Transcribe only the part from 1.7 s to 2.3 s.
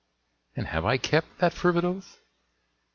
oath?